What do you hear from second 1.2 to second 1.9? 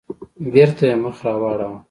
راواړاوه.